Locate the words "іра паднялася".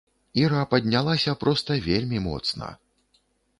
0.43-1.35